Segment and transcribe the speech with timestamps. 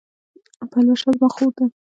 [0.71, 1.65] پلوشه زما خور ده